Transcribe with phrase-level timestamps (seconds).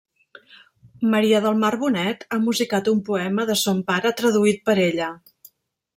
[1.11, 5.15] Maria del Mar Bonet ha musicat un poema de son pare traduït per ella.